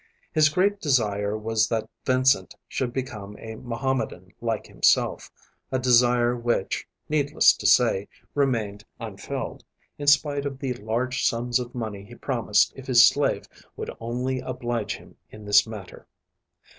[0.33, 5.29] His great desire was that Vincent should become a Mohammedan like himself,
[5.71, 9.63] a desire which, needless to say, remained unfulfilled,
[9.99, 13.45] in spite of the large sums of money he promised if his slave
[13.75, 16.07] would only oblige him in this matter.